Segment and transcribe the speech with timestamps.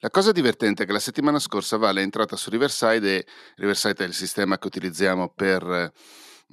[0.00, 4.04] La cosa divertente è che la settimana scorsa Vale è entrata su Riverside e Riverside
[4.04, 5.92] è il sistema che utilizziamo per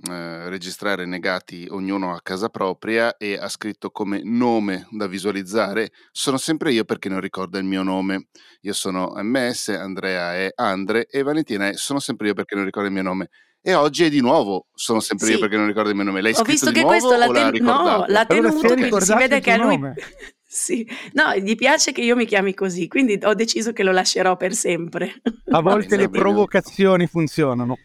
[0.10, 6.38] eh, registrare negati ognuno a casa propria e ha scritto come nome da visualizzare sono
[6.38, 8.30] sempre io perché non ricorda il mio nome.
[8.62, 12.88] Io sono MS, Andrea è Andre e Valentina è sono sempre io perché non ricorda
[12.88, 13.30] il mio nome.
[13.62, 16.22] E oggi è di nuovo sono sempre io perché non ricordo il mio nome.
[16.22, 18.50] L'hai Ho scritto visto di che nuovo questo l'ha, o l'ha ten- no, l'ha Allora
[18.50, 19.94] si è tenuto, quindi si ricordato vede che a tuo lui...
[20.56, 24.38] Sì, no, gli piace che io mi chiami così, quindi ho deciso che lo lascerò
[24.38, 25.22] per sempre.
[25.52, 27.78] A volte le provocazioni funzionano.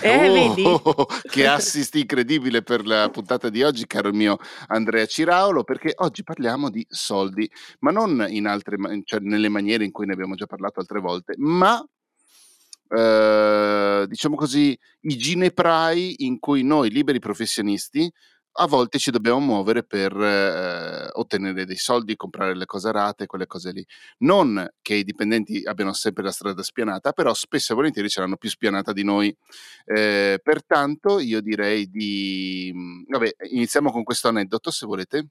[0.00, 0.62] Eh, Oh, vedi?
[1.28, 6.70] che assist incredibile per la puntata di oggi, caro mio Andrea Ciraulo, perché oggi parliamo
[6.70, 7.50] di soldi,
[7.80, 11.34] ma non in altre, cioè nelle maniere in cui ne abbiamo già parlato altre volte,
[11.38, 11.84] ma
[12.90, 18.08] eh, diciamo così, i gineprai in cui noi liberi professionisti
[18.60, 23.46] a volte ci dobbiamo muovere per eh, ottenere dei soldi, comprare le cose rate, quelle
[23.46, 23.84] cose lì.
[24.18, 28.36] Non che i dipendenti abbiano sempre la strada spianata, però spesso e volentieri ce l'hanno
[28.36, 29.34] più spianata di noi.
[29.84, 32.70] Eh, pertanto io direi di...
[32.74, 35.28] mh, Vabbè, iniziamo con questo aneddoto se volete.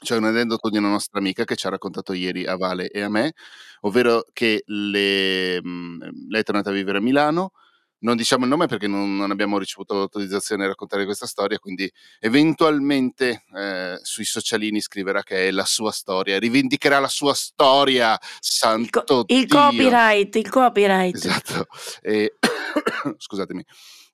[0.00, 3.00] C'è un aneddoto di una nostra amica che ci ha raccontato ieri a Vale e
[3.02, 3.32] a me,
[3.80, 7.52] ovvero che le- mh, lei è tornata a vivere a Milano.
[8.00, 11.90] Non diciamo il nome perché non, non abbiamo ricevuto l'autorizzazione a raccontare questa storia, quindi
[12.20, 18.18] eventualmente eh, sui socialini scriverà che è la sua storia, rivendicherà la sua storia, Il,
[18.40, 21.14] santo co- il copyright, il copyright.
[21.14, 21.66] Esatto.
[22.00, 22.36] E-
[23.18, 23.64] scusatemi.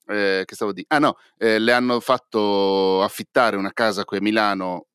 [0.07, 0.85] Eh, che stavo di?
[0.89, 4.87] Ah no, eh, le hanno fatto affittare una casa qui a Milano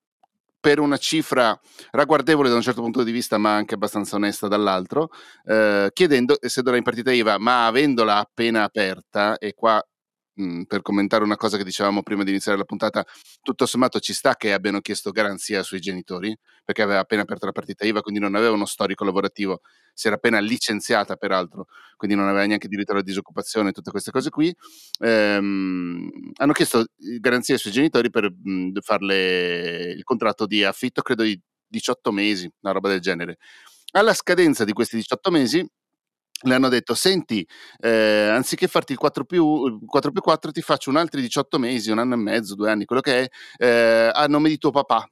[0.60, 1.58] per una cifra
[1.92, 5.10] ragguardevole da un certo punto di vista, ma anche abbastanza onesta dall'altro,
[5.46, 9.82] eh, chiedendo se dovrà in partita IVA, ma avendola appena aperta, e qua
[10.40, 13.06] mh, per commentare una cosa che dicevamo prima di iniziare la puntata,
[13.42, 17.52] tutto sommato ci sta che abbiano chiesto garanzia sui genitori, perché aveva appena aperto la
[17.52, 19.62] partita IVA, quindi non aveva uno storico lavorativo,
[19.94, 21.66] si era appena licenziata peraltro,
[21.96, 24.54] quindi non aveva neanche diritto alla disoccupazione, tutte queste cose qui.
[25.00, 26.86] Ehm, hanno chiesto
[27.20, 32.74] garanzie sui genitori per mh, farle il contratto di affitto, credo di 18 mesi, una
[32.74, 33.38] roba del genere.
[33.92, 35.68] Alla scadenza di questi 18 mesi
[36.44, 37.46] le hanno detto: Senti,
[37.80, 41.58] eh, anziché farti il 4 più, il 4 più 4, ti faccio un altri 18
[41.60, 43.30] mesi, un anno e mezzo, due anni, quello che è,
[43.66, 45.10] eh, a nome di tuo papà.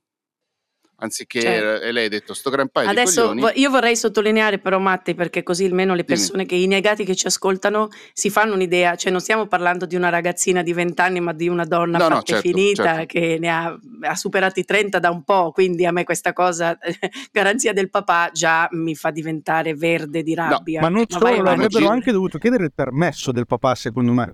[1.00, 1.86] Anziché, Certo.
[1.86, 3.42] e lei ha detto: Sto gran paio di Adesso coglioni.
[3.42, 6.18] vo- io vorrei sottolineare però Matti perché così almeno le Dimmi.
[6.18, 9.96] persone che i negati che ci ascoltano si fanno un'idea, cioè non stiamo parlando di
[9.96, 13.06] una ragazzina di 20 anni ma di una donna No, no, fatta certo, finita certo.
[13.06, 13.78] che ne ha,
[14.08, 16.76] ha superati i 30 da un po', quindi a me questa cosa,
[17.32, 20.82] garanzia del papà, già mi fa diventare verde di rabbia.
[20.82, 24.34] Ma non Ma solo, vai avrebbero anche dovuto chiedere il permesso del papà, secondo me.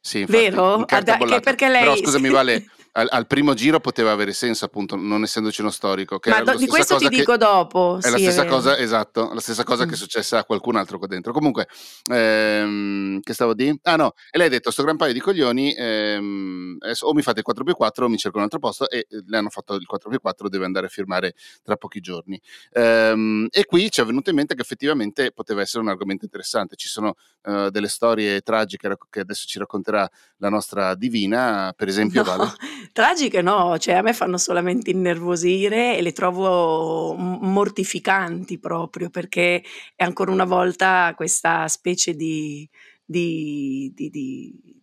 [0.00, 0.76] Sì, infatti, Vero?
[0.76, 2.28] in carta Ah, perché lei- Però scusami.
[2.28, 2.66] Vale,
[2.98, 6.18] al, al primo giro poteva avere senso, appunto, non essendoci uno storico.
[6.18, 7.98] Che Ma do- la di questo ti dico dopo.
[8.02, 8.54] È la sì, stessa vero.
[8.56, 9.96] cosa, esatto, la stessa cosa che è Mm.
[10.00, 11.32] successa a qualcun altro qua dentro.
[11.32, 11.68] Comunque,
[12.10, 13.78] ehm, che stavo di?
[13.82, 17.22] Ah no, e lei ha detto, sto gran paio di coglioni, ehm, adesso o mi
[17.22, 19.48] fate il 4 più 4 o mi cerco un altro posto e eh, le hanno
[19.50, 22.40] fatto il 4 più 4, deve andare a firmare tra pochi giorni.
[22.72, 26.74] Ehm, e qui ci è venuto in mente che effettivamente poteva essere un argomento interessante.
[26.76, 27.14] Ci sono
[27.44, 30.08] eh, delle storie tragiche che adesso ci racconterà
[30.38, 32.50] la nostra divina, per esempio, No, Vale.
[32.92, 39.62] Tragiche no, cioè a me fanno solamente innervosire e le trovo mortificanti proprio perché
[39.94, 42.68] è ancora una volta questa specie di-
[43.04, 44.10] di- di-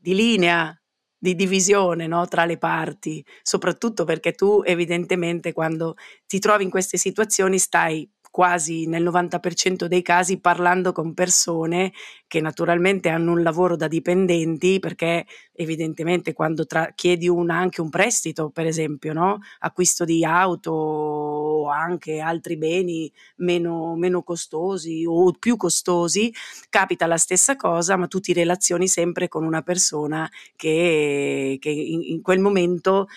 [0.01, 0.77] di linea
[1.17, 5.95] di divisione no, tra le parti, soprattutto perché tu evidentemente quando
[6.27, 11.93] ti trovi in queste situazioni stai quasi nel 90% dei casi parlando con persone
[12.27, 17.89] che naturalmente hanno un lavoro da dipendenti perché evidentemente quando tra- chiedi un- anche un
[17.89, 19.39] prestito, per esempio, no?
[19.59, 26.33] acquisto di auto o anche altri beni meno, meno costosi o più costosi,
[26.69, 32.01] capita la stessa cosa, ma tu ti relazioni sempre con una persona che, che in,
[32.01, 33.07] in quel momento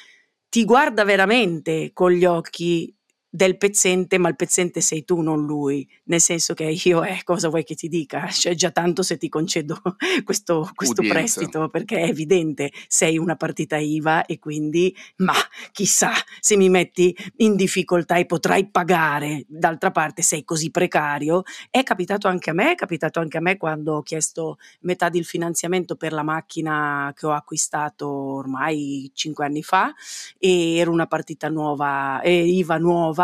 [0.48, 2.94] ti guarda veramente con gli occhi
[3.30, 5.86] del pezzente, ma il pezzente sei tu, non lui.
[6.04, 8.26] Nel senso che io, eh, cosa vuoi che ti dica?
[8.26, 9.80] C'è già tanto se ti concedo
[10.24, 15.34] questo, questo prestito, perché è evidente, sei una partita IVA e quindi, ma
[15.72, 19.44] chissà se mi metti in difficoltà e potrai pagare.
[19.46, 21.42] D'altra parte sei così precario.
[21.70, 25.24] È capitato anche a me, è capitato anche a me quando ho chiesto metà del
[25.24, 29.92] finanziamento per la macchina che ho acquistato ormai cinque anni fa
[30.38, 33.17] e era una partita nuova, eh, IVA nuova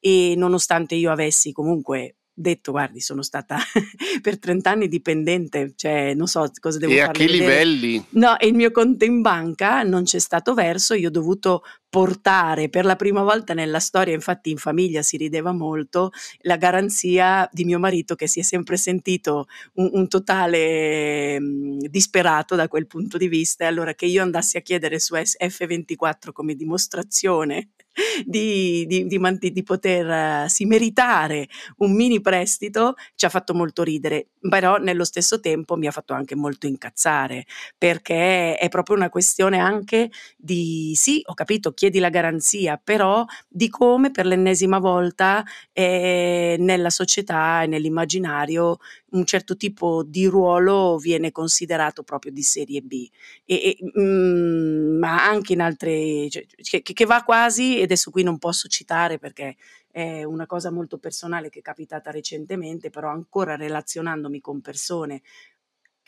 [0.00, 3.56] e nonostante io avessi comunque detto guardi sono stata
[4.22, 7.64] per 30 anni dipendente cioè non so cosa devo E a che vedere.
[7.64, 8.04] livelli?
[8.10, 12.68] No, e il mio conto in banca non c'è stato verso, io ho dovuto portare
[12.68, 17.64] per la prima volta nella storia, infatti in famiglia si rideva molto, la garanzia di
[17.64, 22.86] mio marito che si è sempre sentito un, un totale mh, mm, disperato da quel
[22.86, 23.64] punto di vista.
[23.64, 27.70] E allora che io andassi a chiedere su F24 come dimostrazione
[28.24, 31.48] di, di, di, di potersi meritare
[31.78, 36.12] un mini prestito ci ha fatto molto ridere, però nello stesso tempo mi ha fatto
[36.12, 37.46] anche molto incazzare
[37.76, 43.68] perché è proprio una questione anche di sì, ho capito, chiedi la garanzia, però di
[43.68, 48.78] come per l'ennesima volta eh, nella società e nell'immaginario
[49.10, 53.08] un certo tipo di ruolo viene considerato proprio di serie B,
[53.44, 56.44] e, e, mm, ma anche in altre, cioè,
[56.82, 59.54] che, che, va quasi, ed adesso qui non posso citare perché
[59.88, 65.22] è una cosa molto personale che è capitata recentemente, però ancora relazionandomi con persone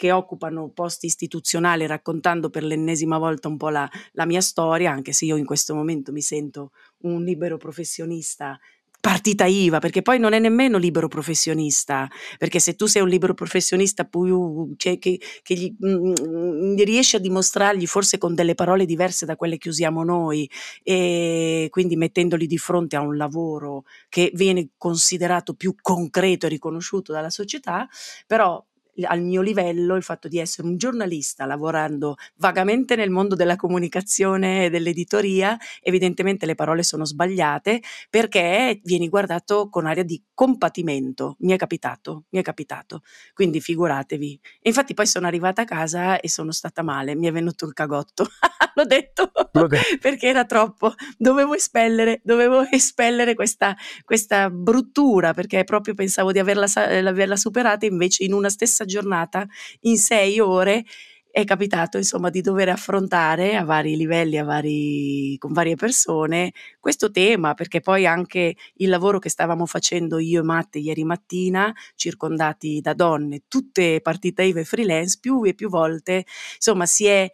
[0.01, 5.13] che occupano posti istituzionali raccontando per l'ennesima volta un po' la, la mia storia, anche
[5.13, 6.71] se io in questo momento mi sento
[7.03, 8.59] un libero professionista
[8.99, 12.09] partita IVA, perché poi non è nemmeno libero professionista,
[12.39, 16.77] perché se tu sei un libero professionista più, cioè, che, che gli, mh, mm, mm,
[16.77, 20.49] riesci a dimostrargli forse con delle parole diverse da quelle che usiamo noi
[20.83, 27.13] e quindi mettendoli di fronte a un lavoro che viene considerato più concreto e riconosciuto
[27.13, 27.89] dalla società,
[28.27, 28.63] però
[29.05, 34.67] al mio livello il fatto di essere un giornalista lavorando vagamente nel mondo della comunicazione
[34.67, 41.37] e dell'editoria, evidentemente le parole sono sbagliate perché vieni guardato con aria di compatimento.
[41.41, 43.03] Mi è capitato, mi è capitato.
[43.35, 44.41] Quindi figuratevi.
[44.61, 47.73] E infatti poi sono arrivata a casa e sono stata male, mi è venuto il
[47.73, 48.27] cagotto.
[48.75, 49.31] L'ho detto,
[50.01, 50.95] perché era troppo.
[51.19, 58.25] Dovevo espellere, dovevo espellere questa, questa bruttura perché proprio pensavo di averla, averla superata invece
[58.25, 59.47] in una stessa giornata
[59.83, 60.85] in sei ore
[61.33, 67.11] è capitato insomma di dover affrontare a vari livelli, a vari, con varie persone questo
[67.13, 72.81] tema, perché poi anche il lavoro che stavamo facendo io e Matte ieri mattina, circondati
[72.81, 76.25] da donne, tutte partite IVA e freelance, più e più volte,
[76.57, 77.31] insomma si è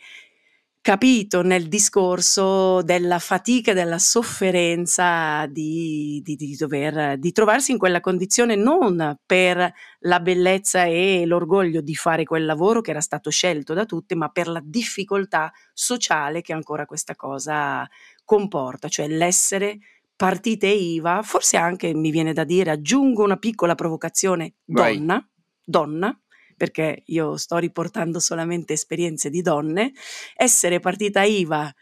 [0.86, 7.78] capito nel discorso della fatica e della sofferenza di, di, di, dover, di trovarsi in
[7.78, 13.30] quella condizione non per la bellezza e l'orgoglio di fare quel lavoro che era stato
[13.30, 17.84] scelto da tutte, ma per la difficoltà sociale che ancora questa cosa
[18.24, 19.78] comporta, cioè l'essere
[20.14, 25.28] partite IVA, forse anche mi viene da dire, aggiungo una piccola provocazione, donna,
[25.64, 26.16] donna,
[26.56, 29.92] perché io sto riportando solamente esperienze di donne,
[30.34, 31.72] essere partita IVA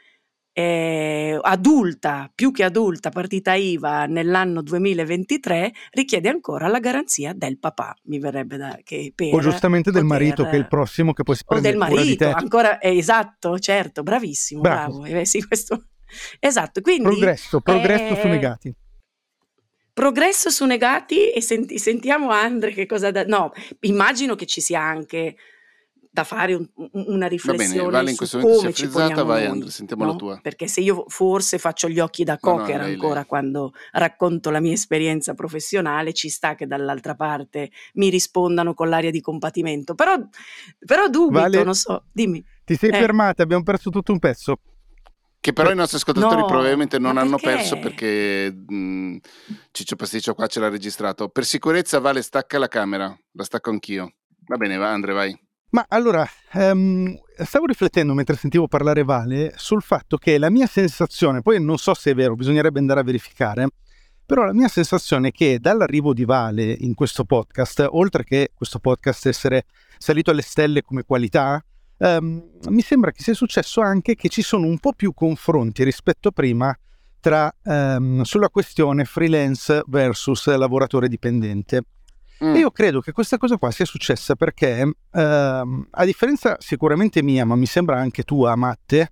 [0.57, 7.95] eh, adulta, più che adulta, partita IVA nell'anno 2023 richiede ancora la garanzia del papà,
[8.05, 11.35] mi verrebbe da che per O giustamente del marito che è il prossimo che poi
[11.35, 15.01] si prende O del marito, ancora eh, esatto, certo, bravissimo, bravo.
[15.01, 15.19] bravo.
[15.19, 15.87] Eh, sì, questo...
[16.39, 18.73] Esatto, quindi progresso, progresso su negati.
[19.95, 23.25] Progresso su negati e senti, sentiamo Andre che cosa da...
[23.25, 25.37] No, immagino che ci sia anche
[26.11, 29.23] da fare un, una riflessione Va bene, vale in questo momento come si è frizzata,
[29.25, 30.11] vai Andre, sentiamo no?
[30.11, 30.39] la tua.
[30.43, 33.25] Perché se io forse faccio gli occhi da cocker no, no, lei, ancora lei.
[33.27, 39.11] quando racconto la mia esperienza professionale, ci sta che dall'altra parte mi rispondano con l'aria
[39.11, 39.95] di compatimento.
[39.95, 40.17] Però,
[40.85, 41.63] però dubito, vale.
[41.63, 42.45] non so, dimmi.
[42.65, 42.97] Ti sei eh.
[42.97, 44.59] fermata, abbiamo perso tutto un pezzo.
[45.45, 49.17] Che però i nostri ascoltatori no, probabilmente non hanno perso perché mh,
[49.73, 51.29] Ciccio Pasticcio qua ce l'ha registrato.
[51.29, 54.15] Per sicurezza Vale stacca la camera, la stacco anch'io.
[54.47, 55.39] Va bene, va Andre, vai.
[55.73, 61.43] Ma allora, um, stavo riflettendo mentre sentivo parlare Vale sul fatto che la mia sensazione,
[61.43, 63.69] poi non so se è vero, bisognerebbe andare a verificare,
[64.25, 68.79] però la mia sensazione è che dall'arrivo di Vale in questo podcast, oltre che questo
[68.79, 69.67] podcast essere
[69.99, 71.63] salito alle stelle come qualità,
[72.05, 76.29] um, mi sembra che sia successo anche che ci sono un po' più confronti rispetto
[76.29, 76.77] a prima
[77.21, 81.85] tra, um, sulla questione freelance versus lavoratore dipendente.
[82.45, 82.55] Mm.
[82.55, 87.45] E io credo che questa cosa qua sia successa perché, uh, a differenza sicuramente mia,
[87.45, 89.11] ma mi sembra anche tua, Matte,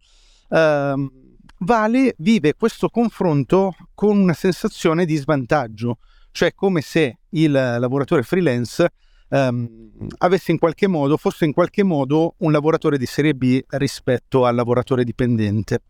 [0.49, 1.21] uh,
[1.65, 5.99] Vale vive questo confronto con una sensazione di svantaggio,
[6.33, 8.91] cioè come se il lavoratore freelance
[9.33, 14.45] um, avesse in qualche modo, fosse in qualche modo un lavoratore di serie B rispetto
[14.45, 15.81] al lavoratore dipendente.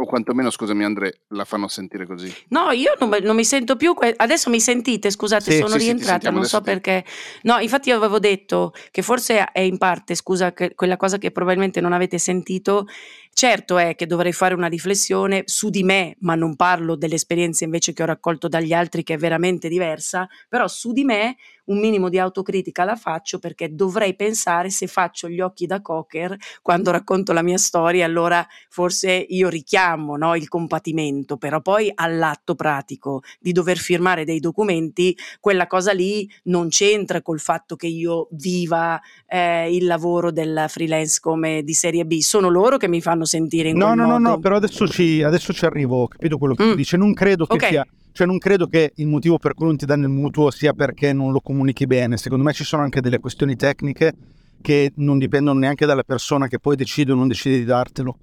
[0.00, 2.32] O quantomeno, scusami Andre, la fanno sentire così.
[2.48, 3.92] No, io non, non mi sento più.
[3.92, 7.04] Que- adesso mi sentite, scusate, sì, sono sì, rientrata, sì, non so perché.
[7.42, 11.30] No, infatti io avevo detto che forse è in parte, scusa, che quella cosa che
[11.32, 12.86] probabilmente non avete sentito.
[13.32, 17.92] Certo è che dovrei fare una riflessione su di me, ma non parlo dell'esperienza invece
[17.94, 21.36] che ho raccolto dagli altri, che è veramente diversa, però su di me
[21.70, 26.36] un minimo di autocritica la faccio perché dovrei pensare se faccio gli occhi da cocker
[26.60, 32.56] quando racconto la mia storia, allora forse io richiamo no, il compatimento, però poi all'atto
[32.56, 38.26] pratico di dover firmare dei documenti, quella cosa lì non c'entra col fatto che io
[38.32, 43.19] viva eh, il lavoro del freelance come di serie B, sono loro che mi fanno
[43.24, 44.06] sentire in no, no.
[44.06, 46.70] No, no, però adesso ci, adesso ci arrivo, ho capito quello che mm.
[46.70, 47.70] tu dici, non credo che okay.
[47.70, 47.86] sia...
[48.12, 51.12] Cioè non credo che il motivo per cui non ti danno il mutuo sia perché
[51.12, 54.12] non lo comunichi bene, secondo me ci sono anche delle questioni tecniche
[54.60, 58.18] che non dipendono neanche dalla persona che poi decide o non decide di dartelo.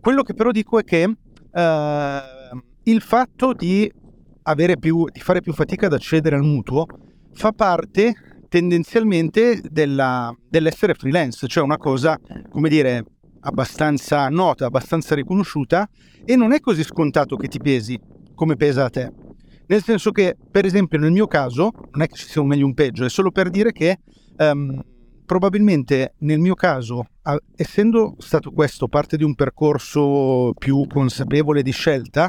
[0.00, 1.60] Quello che però dico è che uh,
[2.82, 3.90] il fatto di,
[4.78, 6.86] più, di fare più fatica ad accedere al mutuo
[7.32, 8.14] fa parte
[8.48, 12.18] tendenzialmente della, dell'essere freelance, cioè una cosa,
[12.50, 13.04] come dire,
[13.40, 15.88] abbastanza nota, abbastanza riconosciuta
[16.24, 17.98] e non è così scontato che ti pesi
[18.34, 19.12] come pesa a te.
[19.66, 22.64] Nel senso che, per esempio, nel mio caso, non è che ci sia un meglio
[22.64, 24.00] o un peggio, è solo per dire che
[24.38, 24.82] um,
[25.24, 27.06] probabilmente nel mio caso,
[27.54, 32.28] essendo stato questo parte di un percorso più consapevole di scelta,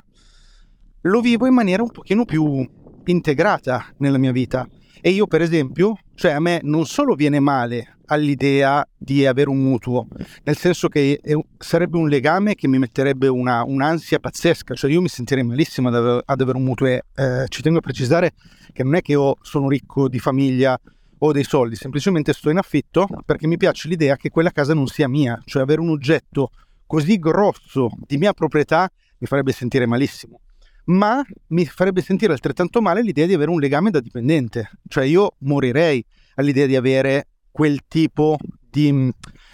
[1.01, 2.63] lo vivo in maniera un pochino più
[3.05, 4.67] integrata nella mia vita.
[5.01, 9.59] E io, per esempio, cioè a me non solo viene male all'idea di avere un
[9.59, 10.07] mutuo,
[10.43, 11.21] nel senso che
[11.57, 15.95] sarebbe un legame che mi metterebbe una, un'ansia pazzesca, cioè io mi sentirei malissimo ad,
[15.95, 18.33] aver, ad avere un mutuo e eh, ci tengo a precisare
[18.73, 20.77] che non è che io sono ricco di famiglia
[21.19, 24.87] o dei soldi, semplicemente sto in affitto perché mi piace l'idea che quella casa non
[24.87, 26.51] sia mia, cioè avere un oggetto
[26.85, 30.41] così grosso di mia proprietà mi farebbe sentire malissimo.
[30.85, 35.35] Ma mi farebbe sentire altrettanto male l'idea di avere un legame da dipendente, cioè io
[35.39, 36.03] morirei
[36.35, 38.37] all'idea di avere quel tipo
[38.69, 39.09] di mm,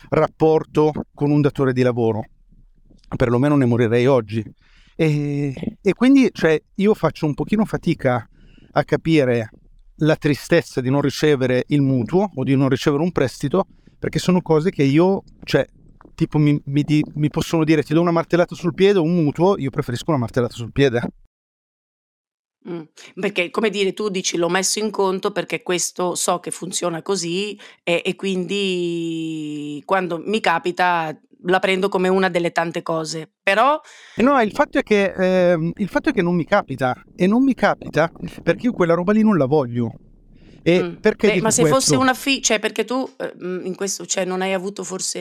[0.09, 2.23] rapporto con un datore di lavoro,
[3.15, 4.43] perlomeno ne morirei oggi.
[4.95, 8.27] E, e quindi cioè, io faccio un pochino fatica
[8.71, 9.49] a capire
[10.01, 13.65] la tristezza di non ricevere il mutuo o di non ricevere un prestito,
[13.97, 15.65] perché sono cose che io, cioè,
[16.13, 19.15] tipo mi, mi, di, mi possono dire ti do una martellata sul piede o un
[19.15, 21.01] mutuo, io preferisco una martellata sul piede.
[22.69, 22.81] Mm.
[23.19, 27.57] Perché, come dire, tu dici l'ho messo in conto perché questo so che funziona così
[27.83, 33.29] e, e quindi quando mi capita la prendo come una delle tante cose.
[33.41, 33.79] Però
[34.15, 37.43] No, il fatto è che, ehm, il fatto è che non mi capita e non
[37.43, 38.11] mi capita
[38.43, 39.93] perché io quella roba lì non la voglio.
[40.63, 40.95] E Mm.
[40.95, 41.79] perché Beh, ma se questo?
[41.79, 45.19] fosse una fi cioè perché tu, ehm, in questo cioè non hai avuto forse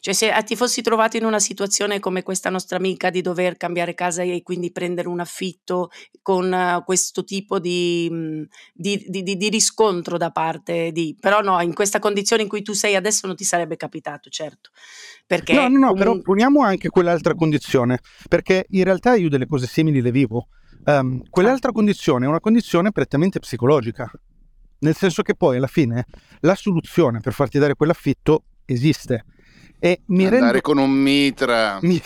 [0.00, 3.94] cioè se ti fossi trovato in una situazione come questa nostra amica di dover cambiare
[3.94, 5.90] casa e quindi prendere un affitto
[6.22, 11.16] con uh, questo tipo di, mhmm, di, di, di, riscontro da parte di...
[11.18, 14.70] Però no, in questa condizione in cui tu sei adesso non ti sarebbe capitato, certo.
[15.26, 19.46] Perché no, no, no, comun- però poniamo anche quell'altra condizione, perché in realtà io delle
[19.46, 20.48] cose simili le vivo.
[20.84, 24.10] Um, quell'altra condizione è una condizione prettamente psicologica,
[24.80, 26.06] nel senso che poi alla fine
[26.40, 29.24] la soluzione per farti dare quell'affitto esiste
[29.78, 31.78] e mi Andare rendo, con un mitra.
[31.82, 32.00] mi,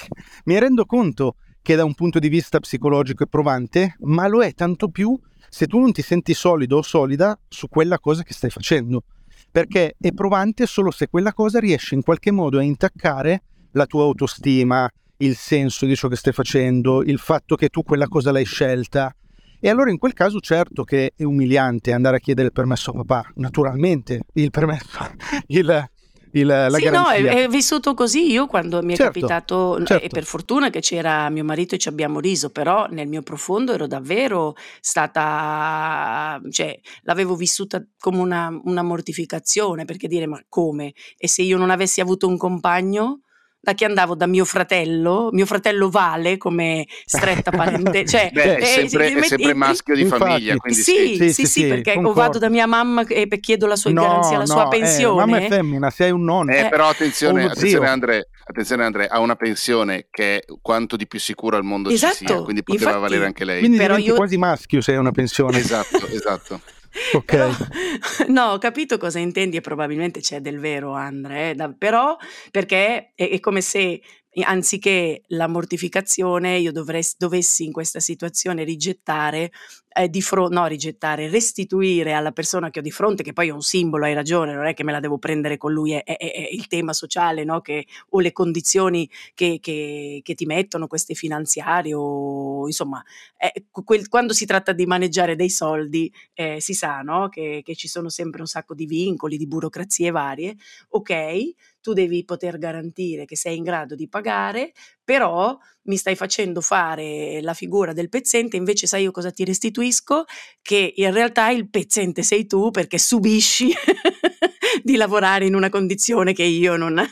[0.44, 4.52] mi rendo conto che da un punto di vista psicologico è provante, ma lo è
[4.52, 8.50] tanto più se tu non ti senti solido o solida su quella cosa che stai
[8.50, 9.04] facendo,
[9.50, 14.02] perché è provante solo se quella cosa riesce in qualche modo a intaccare la tua
[14.02, 18.44] autostima, il senso di ciò che stai facendo, il fatto che tu quella cosa l'hai
[18.44, 19.14] scelta.
[19.60, 22.94] E allora in quel caso certo che è umiliante andare a chiedere il permesso a
[22.94, 24.98] papà, naturalmente, il permesso,
[25.48, 25.90] il,
[26.32, 27.30] il, la Sì, no, garanzia.
[27.30, 28.30] è, è vissuto così.
[28.30, 30.08] Io quando mi è Certo, capitato, e certo.
[30.08, 33.86] per fortuna che c'era mio marito e ci abbiamo riso, però nel mio profondo ero
[33.86, 40.92] davvero stata, cioè, l'avevo vissuta come una, una mortificazione, perché dire, ma come?
[41.16, 43.20] E se io non avessi avuto un compagno?
[43.64, 48.60] Da che andavo da mio fratello, mio fratello Vale come stretta parente, cioè, Beh, è
[48.60, 50.20] eh, sempre, sì, è sempre metti- maschio di Infatti.
[50.24, 50.92] famiglia, quindi sì.
[50.92, 52.20] sì, Sì, sì, sì, perché o concordo.
[52.20, 55.14] vado da mia mamma e chiedo la sua garanzia, la sua no, eh, pensione.
[55.14, 56.50] mamma è femmina, se hai un nonno.
[56.50, 57.82] Eh, Eh, però o attenzione, attenzione zio.
[57.82, 61.98] Andre, attenzione Andre, ha una pensione che è quanto di più sicuro al mondo ci
[61.98, 63.58] sia, Esatto, quindi poteva infatti- valere anche lei.
[63.60, 65.58] Quindi Però io- quasi maschio se hai una pensione.
[65.58, 66.60] Esatto, esatto.
[67.16, 67.24] Ok.
[67.24, 67.48] Però,
[68.28, 72.16] no, ho capito cosa intendi e probabilmente c'è del vero, Andre, eh, da- però
[72.50, 74.02] perché è, è come se
[74.34, 79.50] eh, anziché la mortificazione io dovrei- dovessi in questa situazione rigettare,
[79.94, 83.50] eh, di fro- no, rigettare, restituire alla persona che ho di fronte, che poi è
[83.52, 86.16] un simbolo, hai ragione, non è che me la devo prendere con lui, è, è-
[86.16, 87.60] è il tema sociale, no?
[87.60, 93.02] che, o le condizioni che, che- che ti mettono, queste finanziarie, o insomma,
[93.36, 97.28] eh, quel- quando si tratta di maneggiare dei soldi, eh, si sa no?
[97.28, 100.56] che ci sono sempre un sacco di vincoli, di burocrazie varie,
[100.90, 104.72] ok, tu devi poter garantire che sei in grado di pagare,
[105.04, 110.24] però mi stai facendo fare la figura del pezzente, invece sai io cosa ti restituisco?
[110.60, 113.72] Che in realtà il pezzente sei tu perché subisci
[114.82, 117.04] di lavorare in una condizione che io non,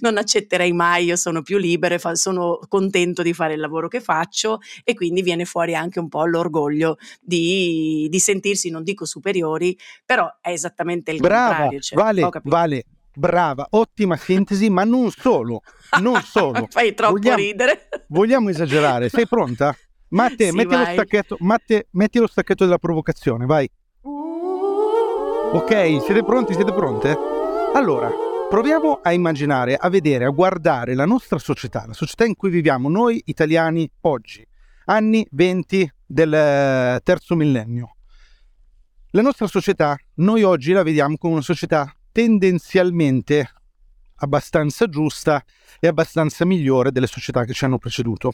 [0.00, 4.00] non accetterei mai, io sono più libera, fa, sono contento di fare il lavoro che
[4.00, 9.76] faccio e quindi viene fuori anche un po' l'orgoglio di, di sentirsi, non dico superiori,
[10.04, 11.80] però è esattamente il Brava, contrario.
[11.80, 12.84] Cioè, vale, vale,
[13.14, 15.62] brava, ottima sintesi, ma non solo,
[16.00, 16.66] non solo.
[16.70, 17.88] Fai troppo vogliamo, ridere.
[18.08, 19.76] Vogliamo esagerare, sei pronta?
[20.08, 23.68] Matte, sì, metti, lo stacchetto, Matte, metti lo stacchetto della provocazione, vai.
[24.02, 26.54] Ok, siete pronti?
[26.54, 27.16] Siete pronte?
[27.74, 28.10] Allora,
[28.48, 32.88] proviamo a immaginare, a vedere, a guardare la nostra società, la società in cui viviamo
[32.88, 34.46] noi italiani oggi,
[34.86, 37.96] anni 20 del eh, terzo millennio.
[39.10, 43.50] La nostra società, noi oggi la vediamo come una società tendenzialmente
[44.18, 45.44] abbastanza giusta
[45.80, 48.30] e abbastanza migliore delle società che ci hanno preceduto.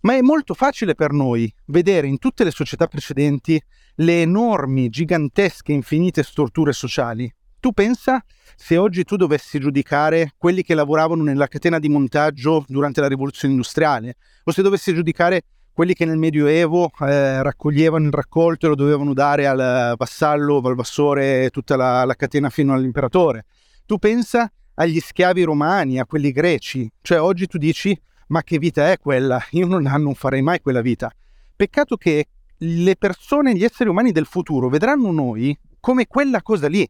[0.00, 3.62] Ma è molto facile per noi vedere in tutte le società precedenti
[3.96, 7.30] le enormi, gigantesche, infinite strutture sociali.
[7.60, 8.24] Tu pensa
[8.56, 13.52] se oggi tu dovessi giudicare quelli che lavoravano nella catena di montaggio durante la rivoluzione
[13.52, 18.74] industriale, o se dovessi giudicare quelli che nel Medioevo eh, raccoglievano il raccolto e lo
[18.74, 23.46] dovevano dare al vassallo, valvassore, tutta la, la catena fino all'imperatore.
[23.86, 27.98] Tu pensa agli schiavi romani, a quelli greci, cioè oggi tu dici
[28.32, 29.44] ma che vita è quella?
[29.50, 31.12] Io non, non farei mai quella vita.
[31.54, 36.88] Peccato che le persone, gli esseri umani del futuro vedranno noi come quella cosa lì.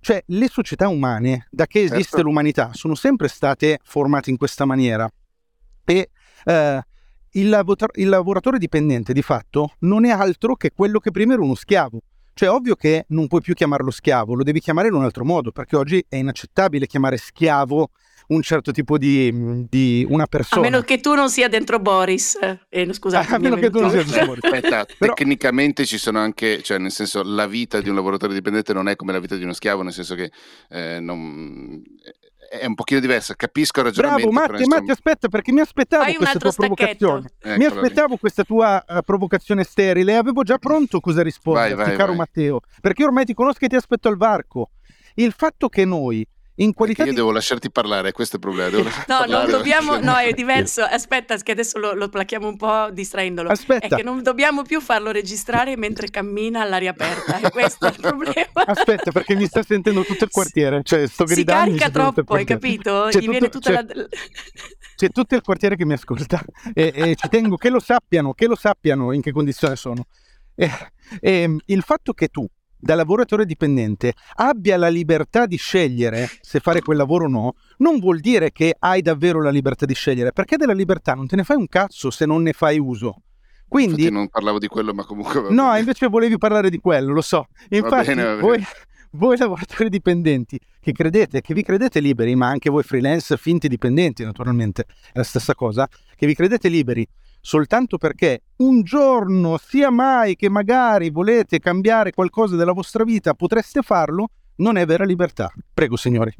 [0.00, 2.22] Cioè, le società umane, da che esiste certo.
[2.22, 5.08] l'umanità, sono sempre state formate in questa maniera.
[5.84, 6.10] E
[6.44, 6.84] eh,
[7.32, 11.54] il, il lavoratore dipendente, di fatto, non è altro che quello che prima era uno
[11.54, 12.00] schiavo.
[12.32, 15.50] Cioè, ovvio che non puoi più chiamarlo schiavo, lo devi chiamare in un altro modo,
[15.50, 17.90] perché oggi è inaccettabile chiamare schiavo
[18.30, 20.60] un certo tipo di, di, una persona.
[20.60, 22.38] A meno che tu non sia dentro Boris.
[22.68, 24.44] Eh, scusate, a meno che tu non sia dentro Boris.
[24.44, 25.14] Aspetta, Però...
[25.14, 28.96] tecnicamente ci sono anche, cioè nel senso la vita di un lavoratore dipendente non è
[28.96, 30.30] come la vita di uno schiavo, nel senso che
[30.68, 31.82] eh, non,
[32.50, 34.28] è un pochino diversa, capisco il ragionamento.
[34.28, 36.74] Bravo Matti, Matti, aspetta perché mi aspettavo Fai questa tua stacchetto.
[36.74, 37.30] provocazione.
[37.38, 38.18] Eccola mi aspettavo lì.
[38.18, 42.16] questa tua uh, provocazione sterile e avevo già pronto cosa rispondere, caro vai.
[42.16, 44.70] Matteo, perché ormai ti conosco e ti aspetto al varco.
[45.14, 46.26] Il fatto che noi
[46.62, 47.16] in qualità io di...
[47.16, 48.88] devo lasciarti parlare, questo è il problema.
[48.88, 49.28] no, parlare.
[49.28, 50.82] non dobbiamo, no, è diverso.
[50.82, 53.48] Aspetta, che adesso lo, lo plachiamo un po' distraendolo.
[53.48, 53.86] Aspetta.
[53.86, 57.96] È che non dobbiamo più farlo registrare mentre cammina all'aria aperta, e questo è il
[58.00, 58.66] problema.
[58.66, 61.72] Aspetta, perché mi sta sentendo tutto il quartiere, cioè sto gridando.
[61.72, 63.06] Si carica troppo, hai capito?
[63.10, 64.06] C'è Gli tutto, viene tutta c'è, la...
[64.96, 66.42] c'è tutto il quartiere che mi ascolta
[66.74, 70.06] e, e, ci tengo che lo sappiano, che lo sappiano in che condizione sono.
[70.54, 70.70] E,
[71.20, 72.46] e il fatto che tu
[72.80, 77.98] da lavoratore dipendente abbia la libertà di scegliere se fare quel lavoro o no, non
[77.98, 81.44] vuol dire che hai davvero la libertà di scegliere, perché della libertà non te ne
[81.44, 83.22] fai un cazzo se non ne fai uso.
[83.68, 87.20] Quindi Infatti non parlavo di quello, ma comunque No, invece volevi parlare di quello, lo
[87.20, 87.46] so.
[87.68, 88.40] Infatti va bene, va bene.
[88.40, 88.64] Voi,
[89.12, 94.24] voi lavoratori dipendenti che credete, che vi credete liberi, ma anche voi freelance finti dipendenti,
[94.24, 97.06] naturalmente, è la stessa cosa, che vi credete liberi
[97.40, 103.82] soltanto perché un giorno, sia mai che magari volete cambiare qualcosa della vostra vita, potreste
[103.82, 105.52] farlo, non è vera libertà.
[105.72, 106.34] Prego, signori.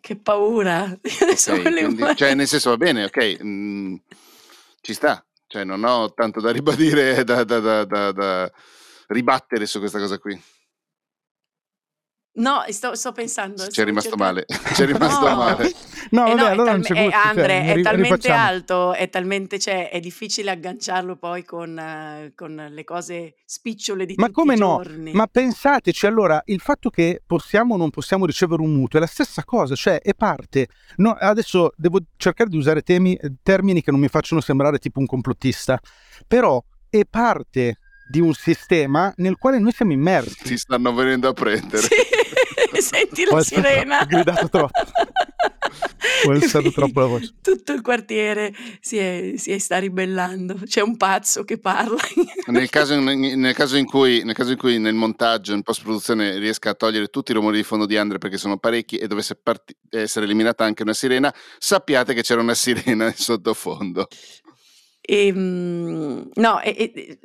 [0.00, 0.84] Che paura.
[1.48, 3.94] Okay, quindi, cioè, nel senso, va bene, ok, mm,
[4.80, 5.24] ci sta.
[5.46, 8.52] Cioè, non ho tanto da ribadire, da, da, da, da
[9.08, 10.40] ribattere su questa cosa qui.
[12.36, 13.66] No, sto, sto pensando.
[13.68, 14.34] Ci è rimasto cercando...
[14.34, 14.46] male.
[14.74, 15.36] Ci è rimasto no.
[15.36, 15.72] male.
[16.10, 19.08] No, eh vabbè, no, allora non c'è è, gusto, Andre, cioè, è talmente alto, è
[19.08, 24.38] talmente, cioè, è difficile agganciarlo poi con, uh, con le cose spicciole di Ma tutti
[24.38, 24.80] come i no?
[24.82, 25.12] giorni.
[25.12, 29.08] Ma pensateci, allora, il fatto che possiamo o non possiamo ricevere un mutuo è la
[29.08, 30.68] stessa cosa, cioè è parte.
[30.96, 35.06] No, adesso devo cercare di usare temi, termini che non mi facciano sembrare tipo un
[35.06, 35.80] complottista,
[36.26, 40.44] però è parte di un sistema nel quale noi siamo immersi.
[40.44, 41.82] Ti stanno venendo a prendere.
[41.82, 41.94] Sì,
[42.82, 44.00] senti la sirena.
[44.00, 44.80] Ho gridato troppo.
[46.26, 47.34] Ho alzato troppo la voce.
[47.40, 50.56] Tutto il quartiere si, è, si sta ribellando.
[50.64, 51.96] C'è un pazzo che parla.
[52.46, 56.74] Nel caso, nel, caso cui, nel caso, in cui, nel montaggio, in post-produzione, riesca a
[56.74, 60.24] togliere tutti i rumori di fondo di Andre perché sono parecchi e dovesse parti- essere
[60.24, 64.08] eliminata anche una sirena, sappiate che c'era una sirena in sottofondo.
[65.08, 67.18] Ehm, no, e, e,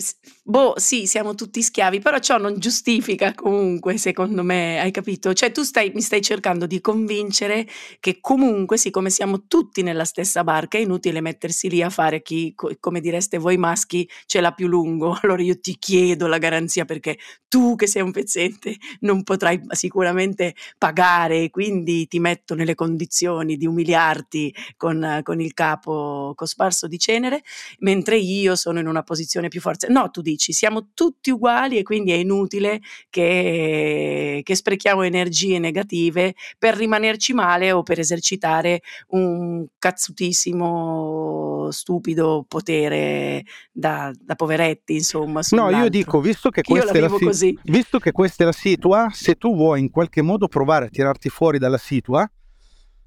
[0.43, 5.33] boh, sì, siamo tutti schiavi, però ciò non giustifica comunque, secondo me, hai capito?
[5.33, 7.67] Cioè tu stai, mi stai cercando di convincere
[7.99, 12.53] che comunque, siccome siamo tutti nella stessa barca, è inutile mettersi lì a fare chi,
[12.79, 15.17] come direste voi maschi, ce l'ha più lungo.
[15.31, 17.17] Allora io ti chiedo la garanzia perché
[17.47, 23.65] tu che sei un pezzente non potrai sicuramente pagare, quindi ti metto nelle condizioni di
[23.65, 27.41] umiliarti con, con il capo cosparso di cenere
[27.79, 29.87] mentre io sono in una posizione più forte.
[29.89, 36.35] No, tu dici, siamo tutti uguali e quindi è inutile che, che sprechiamo energie negative
[36.57, 45.41] per rimanerci male o per esercitare un cazzutissimo, stupido potere da, da poveretti, insomma.
[45.51, 49.09] No, io dico, visto che, questa è la si- visto che questa è la situa,
[49.11, 52.29] se tu vuoi in qualche modo provare a tirarti fuori dalla situa,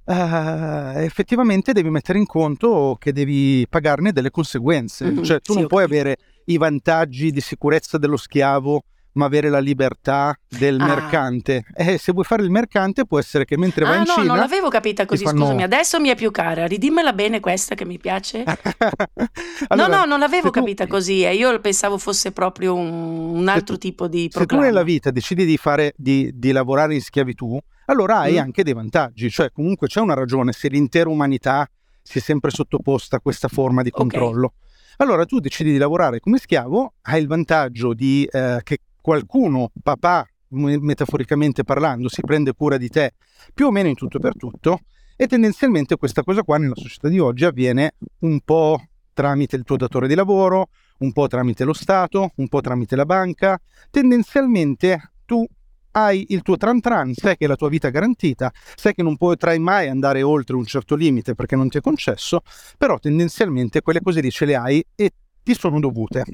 [0.07, 5.07] Uh, effettivamente devi mettere in conto che devi pagarne delle conseguenze.
[5.07, 9.49] Mm-hmm, cioè, tu sì, non puoi avere i vantaggi di sicurezza dello schiavo, ma avere
[9.49, 10.87] la libertà del ah.
[10.87, 11.65] mercante.
[11.75, 14.27] E se vuoi fare il mercante, può essere che mentre ah, vai in no, Cina.
[14.27, 15.25] non l'avevo capita così.
[15.25, 15.41] Fanno...
[15.41, 16.67] Scusami, adesso mi è più cara.
[16.67, 18.45] Ridimmela bene questa che mi piace.
[19.69, 20.91] allora, no, no, non l'avevo capita tu...
[20.91, 21.25] così.
[21.25, 21.35] Eh.
[21.35, 24.63] Io pensavo fosse proprio un, un altro tu, tipo di programma.
[24.63, 28.39] Se tu nella vita decidi di, fare, di, di lavorare in schiavitù, allora hai mm.
[28.39, 31.69] anche dei vantaggi, cioè comunque c'è una ragione se l'intera umanità
[32.03, 34.47] si è sempre sottoposta a questa forma di controllo.
[34.47, 34.59] Okay.
[34.99, 40.27] Allora tu decidi di lavorare come schiavo, hai il vantaggio di eh, che qualcuno, papà,
[40.49, 43.13] metaforicamente parlando, si prende cura di te
[43.53, 44.79] più o meno in tutto e per tutto
[45.15, 48.81] e tendenzialmente questa cosa qua nella società di oggi avviene un po'
[49.13, 50.69] tramite il tuo datore di lavoro,
[51.01, 53.61] un po' tramite lo Stato, un po' tramite la banca.
[53.91, 55.45] Tendenzialmente tu
[55.91, 59.19] hai il tuo tran tran, sai che è la tua vita garantita, sai che non
[59.19, 62.41] potrai mai andare oltre un certo limite perché non ti è concesso,
[62.79, 65.13] però tendenzialmente quelle cose lì ce le hai e
[65.43, 66.25] ti sono dovute.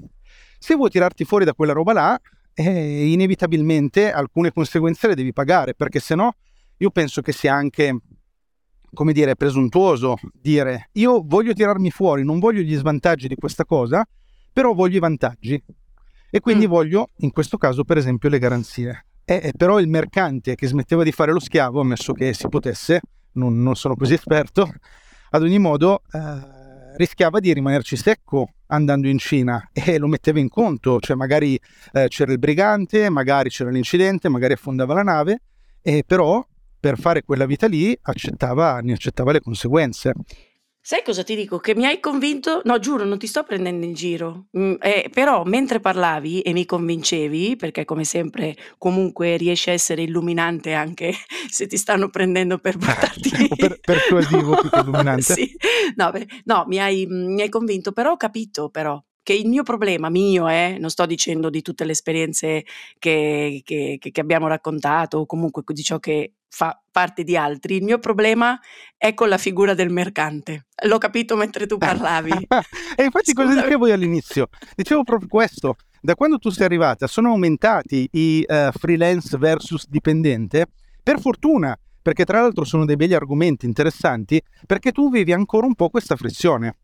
[0.57, 2.21] Se vuoi tirarti fuori da quella roba là,
[2.61, 6.35] eh, inevitabilmente alcune conseguenze le devi pagare, perché se no
[6.77, 7.97] io penso che sia anche,
[8.93, 14.07] come dire, presuntuoso dire io voglio tirarmi fuori, non voglio gli svantaggi di questa cosa,
[14.53, 15.63] però voglio i vantaggi.
[16.33, 16.71] E quindi mm.
[16.71, 19.07] voglio, in questo caso, per esempio, le garanzie.
[19.25, 23.01] Eh, però il mercante che smetteva di fare lo schiavo, ammesso che si potesse,
[23.33, 24.69] non, non sono così esperto,
[25.31, 26.60] ad ogni modo eh,
[27.01, 31.59] rischiava di rimanerci secco andando in Cina e lo metteva in conto, cioè magari
[31.93, 35.41] eh, c'era il brigante, magari c'era l'incidente, magari affondava la nave,
[35.81, 36.47] e però
[36.79, 40.13] per fare quella vita lì accettava, ne accettava le conseguenze.
[40.83, 41.59] Sai cosa ti dico?
[41.59, 45.45] Che mi hai convinto, no giuro, non ti sto prendendo in giro, mm, eh, però
[45.45, 51.13] mentre parlavi e mi convincevi, perché come sempre comunque riesci a essere illuminante anche
[51.51, 53.31] se ti stanno prendendo per portarti...
[53.57, 55.23] per, persuasivo più che illuminante.
[55.23, 55.55] sì,
[55.97, 59.63] no, beh, no mi, hai, mi hai convinto, però ho capito però che il mio
[59.63, 62.65] problema, mio, eh, non sto dicendo di tutte le esperienze
[62.99, 67.85] che, che, che abbiamo raccontato o comunque di ciò che fa parte di altri, il
[67.85, 68.59] mio problema
[68.99, 70.67] è con la figura del mercante.
[70.85, 72.31] L'ho capito mentre tu parlavi.
[72.97, 73.49] e infatti Scusami.
[73.49, 74.49] cosa dicevo io all'inizio?
[74.75, 75.77] Dicevo proprio questo.
[76.01, 80.67] Da quando tu sei arrivata sono aumentati i uh, freelance versus dipendente,
[81.03, 85.75] per fortuna, perché tra l'altro sono dei begli argomenti interessanti, perché tu vivi ancora un
[85.75, 86.79] po' questa frizione.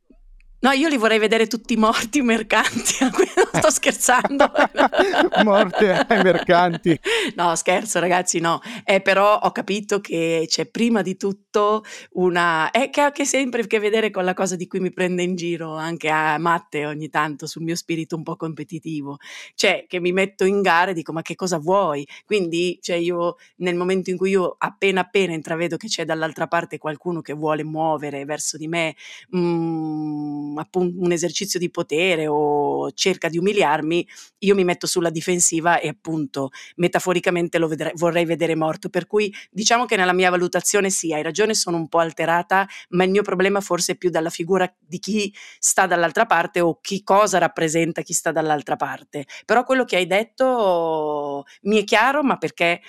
[0.58, 3.12] No, io li vorrei vedere tutti morti mercanti, non
[3.52, 4.50] sto scherzando.
[5.44, 6.98] Morte ai mercanti.
[7.34, 8.60] No, scherzo ragazzi, no.
[8.84, 12.70] Eh, però ho capito che c'è prima di tutto una...
[12.70, 15.22] Eh, che ha che sempre a che vedere con la cosa di cui mi prende
[15.22, 19.18] in giro anche a Matte ogni tanto sul mio spirito un po' competitivo.
[19.54, 22.06] Cioè, che mi metto in gara e dico ma che cosa vuoi?
[22.24, 26.78] Quindi, cioè io nel momento in cui io appena appena intravedo che c'è dall'altra parte
[26.78, 28.96] qualcuno che vuole muovere verso di me...
[29.36, 34.06] Mm, appunto, un esercizio di potere o cerca di umiliarmi,
[34.38, 38.88] io mi metto sulla difensiva e appunto metaforicamente lo vedrei, vorrei vedere morto.
[38.88, 43.04] Per cui diciamo che nella mia valutazione sì, hai ragione, sono un po' alterata, ma
[43.04, 47.02] il mio problema forse è più dalla figura di chi sta dall'altra parte o chi
[47.02, 49.26] cosa rappresenta chi sta dall'altra parte.
[49.44, 52.80] Però quello che hai detto mi è chiaro, ma perché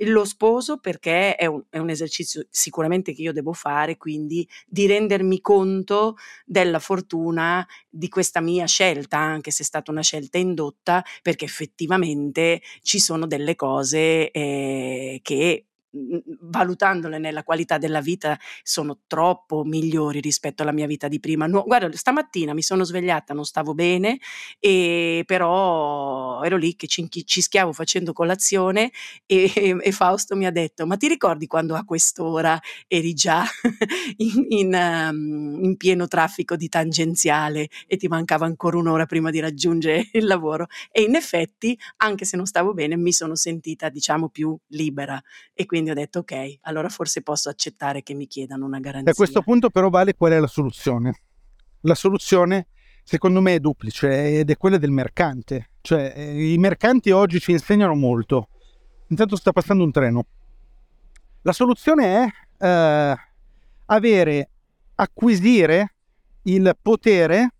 [0.00, 4.86] lo sposo perché è un, è un esercizio sicuramente che io devo fare, quindi di
[4.86, 10.38] rendermi conto della fortuna fortuna di questa mia scelta, anche se è stata una scelta
[10.38, 15.66] indotta, perché effettivamente ci sono delle cose eh, che
[16.40, 21.46] valutandole nella qualità della vita sono troppo migliori rispetto alla mia vita di prima.
[21.46, 24.18] No, guarda, stamattina mi sono svegliata, non stavo bene,
[24.58, 28.90] e però ero lì che cischiavo facendo colazione
[29.26, 33.44] e, e, Fausto mi ha detto, ma ti ricordi quando a quest'ora eri già
[34.16, 39.40] in, in, um, in pieno traffico di tangenziale e ti mancava ancora un'ora prima di
[39.40, 40.66] raggiungere il lavoro?
[40.90, 45.20] E in effetti, anche se non stavo bene, mi sono sentita, diciamo, più libera
[45.54, 49.12] e quindi ho detto ok, allora forse posso accettare che mi chiedano una garanzia.
[49.12, 51.20] a questo punto però vale qual è la soluzione?
[51.80, 52.68] La soluzione
[53.02, 55.70] secondo me è duplice ed è quella del mercante.
[55.80, 58.48] Cioè eh, i mercanti oggi ci insegnano molto.
[59.08, 60.26] Intanto sta passando un treno.
[61.42, 62.24] La soluzione
[62.58, 63.16] è eh,
[63.86, 64.50] avere,
[64.94, 65.94] acquisire
[66.42, 67.52] il potere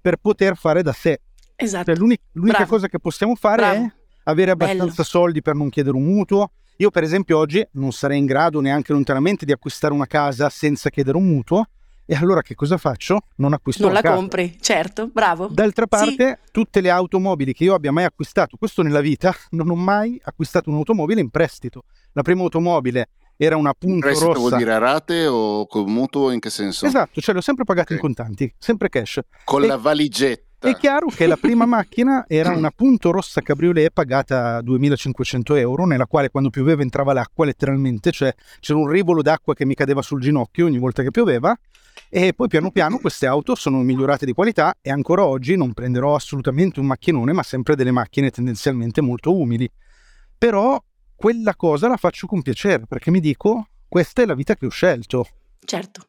[0.00, 1.20] per poter fare da sé.
[1.56, 1.84] Esatto.
[1.86, 3.84] Cioè, l'unica, l'unica cosa che possiamo fare Bravo.
[3.84, 3.92] è
[4.24, 5.02] avere abbastanza Bello.
[5.02, 6.52] soldi per non chiedere un mutuo.
[6.80, 10.88] Io per esempio oggi non sarei in grado neanche lontanamente di acquistare una casa senza
[10.88, 11.66] chiedere un mutuo.
[12.06, 13.20] E allora che cosa faccio?
[13.36, 14.14] Non acquisto non la casa.
[14.14, 15.46] compri, certo, bravo.
[15.48, 16.50] D'altra parte, sì.
[16.50, 20.70] tutte le automobili che io abbia mai acquistato, questo nella vita, non ho mai acquistato
[20.70, 21.84] un'automobile in prestito.
[22.12, 24.40] La prima automobile era una punto prestito rossa.
[24.40, 26.86] vuol dire a rate o con mutuo in che senso?
[26.86, 27.96] Esatto, cioè l'ho sempre pagato okay.
[27.96, 29.20] in contanti, sempre cash.
[29.44, 29.66] Con e...
[29.66, 35.54] la valigetta è chiaro che la prima macchina era una punto rossa cabriolet pagata 2500
[35.54, 39.74] euro, nella quale quando pioveva entrava l'acqua letteralmente, cioè c'era un rivolo d'acqua che mi
[39.74, 41.56] cadeva sul ginocchio ogni volta che pioveva.
[42.08, 46.14] E poi piano piano queste auto sono migliorate di qualità e ancora oggi non prenderò
[46.14, 49.70] assolutamente un macchinone, ma sempre delle macchine tendenzialmente molto umili.
[50.36, 50.82] Però
[51.14, 54.70] quella cosa la faccio con piacere perché mi dico questa è la vita che ho
[54.70, 55.26] scelto.
[55.64, 56.02] Certo.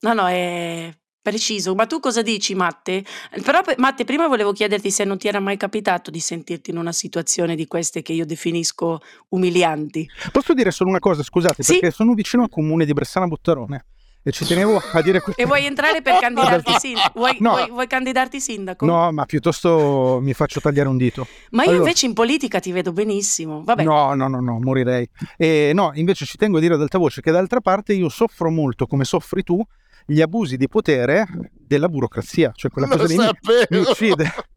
[0.00, 0.90] No, no, è
[1.22, 3.04] Preciso, ma tu cosa dici Matte?
[3.44, 6.92] Però Matte, prima volevo chiederti se non ti era mai capitato di sentirti in una
[6.92, 10.08] situazione di queste che io definisco umilianti.
[10.32, 11.72] Posso dire solo una cosa, scusate, sì?
[11.72, 13.84] perché sono vicino al comune di Bressana Bottarone
[14.22, 15.40] e ci tenevo a dire questo.
[15.40, 17.18] E vuoi entrare per candidarti sindaco?
[17.18, 17.50] Vuoi, no.
[17.50, 18.86] vuoi, vuoi, candidarti sindaco?
[18.86, 21.26] No, ma piuttosto mi faccio tagliare un dito.
[21.50, 21.84] Ma io allora...
[21.84, 23.62] invece in politica ti vedo benissimo.
[23.62, 23.82] Vabbè.
[23.82, 25.08] No, no, no, no, morirei.
[25.36, 28.50] E no, invece ci tengo a dire ad alta voce che d'altra parte io soffro
[28.50, 29.62] molto, come soffri tu,
[30.10, 33.28] gli abusi di potere della burocrazia, cioè quella cosa lì mi,
[33.70, 34.28] mi uccide.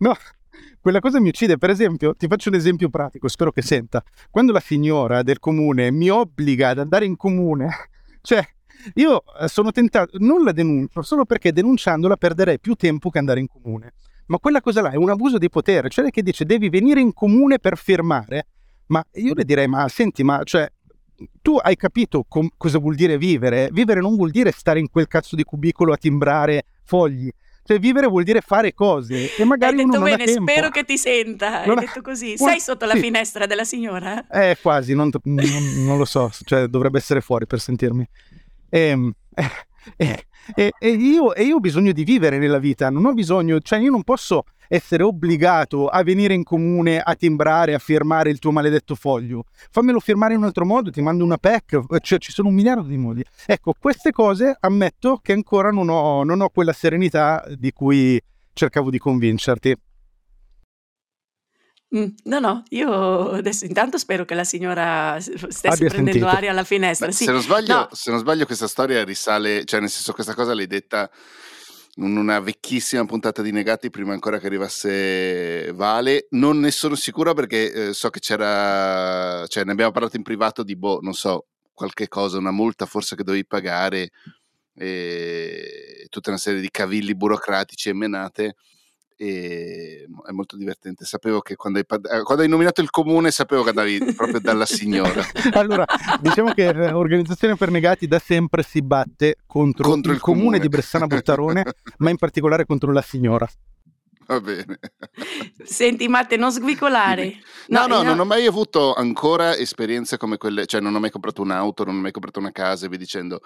[0.00, 0.16] No,
[0.80, 1.58] quella cosa mi uccide.
[1.58, 4.02] Per esempio, ti faccio un esempio pratico, spero che senta.
[4.30, 7.68] Quando la signora del comune mi obbliga ad andare in comune,
[8.22, 8.42] cioè
[8.94, 13.40] io eh, sono tentato, non la denuncio, solo perché denunciandola perderei più tempo che andare
[13.40, 13.92] in comune.
[14.26, 17.12] Ma quella cosa là è un abuso di potere, cioè che dice devi venire in
[17.12, 18.46] comune per firmare.
[18.86, 20.66] Ma io le direi, ma senti, ma cioè,
[21.42, 23.68] tu hai capito com- cosa vuol dire vivere?
[23.72, 27.30] Vivere non vuol dire stare in quel cazzo di cubicolo a timbrare fogli.
[27.62, 30.98] Cioè, vivere vuol dire fare cose e magari Hai detto uno bene, spero che ti
[30.98, 31.64] senta.
[31.64, 32.36] Non Hai detto così.
[32.36, 33.00] Sei sotto la sì.
[33.00, 34.26] finestra della signora?
[34.28, 38.04] Eh, quasi, non, non, non, lo so, cioè dovrebbe essere fuori per sentirmi.
[38.70, 39.50] Ehm, eh,
[39.96, 43.60] eh, e, e, io, e io ho bisogno di vivere nella vita, non ho bisogno,
[43.60, 48.38] cioè io non posso essere obbligato a venire in comune a timbrare, a firmare il
[48.38, 49.42] tuo maledetto foglio.
[49.68, 52.86] Fammelo firmare in un altro modo, ti mando una PEC, cioè ci sono un miliardo
[52.86, 53.24] di modi.
[53.46, 58.90] Ecco, queste cose ammetto che ancora non ho, non ho quella serenità di cui cercavo
[58.90, 59.76] di convincerti.
[61.96, 66.26] Mm, no, no, io adesso intanto spero che la signora stesse Abbia prendendo sentito.
[66.28, 67.08] aria alla finestra.
[67.08, 67.24] Beh, sì.
[67.24, 67.88] se, non sbaglio, no.
[67.90, 71.10] se non sbaglio questa storia risale, cioè nel senso questa cosa l'hai detta
[71.96, 76.26] una vecchissima puntata di Negati prima ancora che arrivasse Vale.
[76.30, 80.62] Non ne sono sicura perché eh, so che c'era, cioè ne abbiamo parlato in privato
[80.62, 84.10] di, boh, non so, qualche cosa, una multa forse che dovevi pagare
[84.74, 88.54] e tutta una serie di cavilli burocratici e menate
[89.22, 91.04] e è molto divertente.
[91.04, 94.64] Sapevo che quando hai, eh, quando hai, nominato il comune sapevo che andavi proprio dalla
[94.64, 95.22] signora.
[95.52, 95.84] allora,
[96.22, 100.58] diciamo che l'organizzazione per negati da sempre si batte contro, contro il, il comune, comune
[100.58, 101.64] di Bressana Bottarone,
[101.98, 103.46] ma in particolare contro la signora.
[104.30, 104.78] Va bene.
[105.64, 107.40] Senti Matte, non sgricolare.
[107.70, 111.10] No, no, no, non ho mai avuto ancora esperienze come quelle, cioè non ho mai
[111.10, 113.42] comprato un'auto, non ho mai comprato una casa e via dicendo.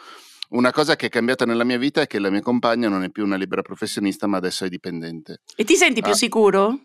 [0.54, 3.10] Una cosa che è cambiata nella mia vita è che la mia compagna non è
[3.10, 5.40] più una libera professionista, ma adesso è dipendente.
[5.56, 6.14] E ti senti più ah.
[6.14, 6.78] sicuro?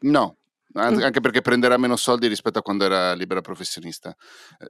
[0.00, 0.36] No.
[0.74, 4.14] Anche perché prenderà meno soldi rispetto a quando era libera professionista.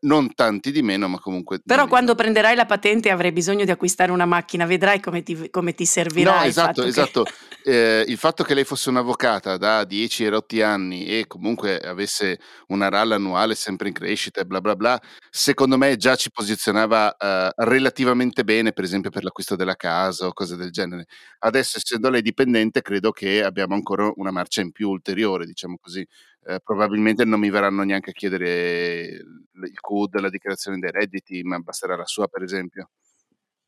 [0.00, 1.60] Non tanti di meno, ma comunque.
[1.64, 2.22] Però quando meno.
[2.22, 6.38] prenderai la patente avrai bisogno di acquistare una macchina, vedrai come ti, come ti servirà.
[6.38, 7.22] No, esatto, esatto.
[7.24, 8.00] Che...
[8.00, 12.38] Eh, il fatto che lei fosse un'avvocata da 10 e rotti anni e comunque avesse
[12.68, 17.16] una RAL annuale sempre in crescita e bla bla bla, secondo me già ci posizionava
[17.16, 21.06] eh, relativamente bene, per esempio per l'acquisto della casa o cose del genere.
[21.40, 26.06] Adesso, essendo lei dipendente, credo che abbiamo ancora una marcia in più ulteriore, diciamo così.
[26.48, 31.58] Eh, probabilmente non mi verranno neanche a chiedere il CUD, la dichiarazione dei redditi, ma
[31.60, 32.90] basterà la sua, per esempio.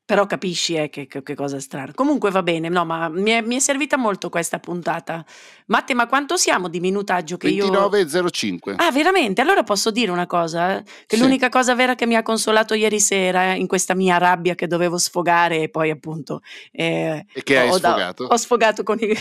[0.09, 1.91] Però capisci eh, che, che, che cosa strana.
[1.93, 5.23] Comunque va bene, no, ma mi è, mi è servita molto questa puntata.
[5.67, 7.37] Matte, ma quanto siamo di minutaggio?
[7.37, 8.73] Che 29,05.
[8.77, 9.39] Ah, veramente?
[9.41, 10.81] Allora posso dire una cosa?
[10.81, 11.21] Che sì.
[11.21, 14.97] l'unica cosa vera che mi ha consolato ieri sera in questa mia rabbia che dovevo
[14.97, 16.41] sfogare e poi appunto...
[16.71, 18.23] Eh, e che hai ho, sfogato?
[18.23, 19.15] ho sfogato con i...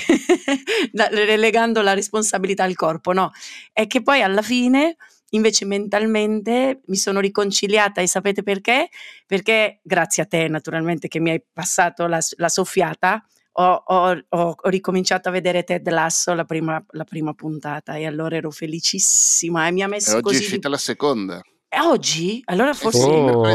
[1.11, 3.31] relegando la responsabilità al corpo, no?
[3.74, 4.96] È che poi alla fine
[5.30, 8.88] invece mentalmente mi sono riconciliata e sapete perché?
[9.26, 14.56] Perché grazie a te naturalmente che mi hai passato la, la soffiata, ho, ho, ho,
[14.64, 19.72] ricominciato a vedere Ted Lasso la prima, la prima, puntata e allora ero felicissima e
[19.72, 20.36] mi ha messo e oggi così...
[20.36, 21.42] è uscita la seconda.
[21.68, 22.40] E oggi?
[22.46, 23.04] Allora forse...
[23.04, 23.46] Oh.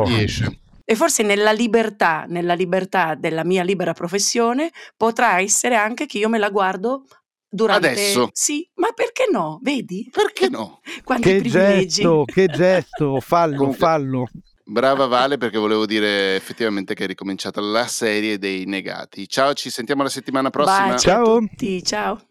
[0.85, 6.27] E forse nella libertà, nella libertà della mia libera professione potrà essere anche che io
[6.27, 7.05] me la guardo
[7.53, 7.89] durante...
[7.89, 8.29] Adesso?
[8.33, 9.59] Sì, ma perché no?
[9.61, 10.09] Vedi?
[10.11, 10.81] Perché no?
[11.03, 12.01] Quanti che privilegi.
[12.01, 14.27] gesto, che gesto, fallo, Comunque, fallo.
[14.65, 19.27] Brava Vale perché volevo dire effettivamente che è ricominciata la serie dei negati.
[19.27, 20.87] Ciao, ci sentiamo la settimana prossima.
[20.87, 21.21] Baci ciao.
[21.21, 22.21] a tutti, ciao.